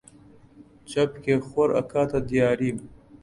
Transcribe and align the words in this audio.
چەپکێ 0.89 1.35
خۆر 1.47 1.69
ئەکاتە 1.77 2.19
دیاریم! 2.29 2.77